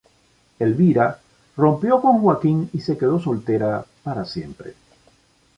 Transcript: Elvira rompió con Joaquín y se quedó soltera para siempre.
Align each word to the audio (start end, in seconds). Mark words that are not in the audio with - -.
Elvira 0.57 1.19
rompió 1.55 2.01
con 2.01 2.21
Joaquín 2.21 2.67
y 2.73 2.81
se 2.81 2.97
quedó 2.97 3.19
soltera 3.19 3.85
para 4.03 4.25
siempre. 4.25 4.73